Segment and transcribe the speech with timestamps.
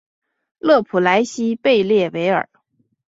[0.57, 2.49] 勒普莱西贝勒维尔。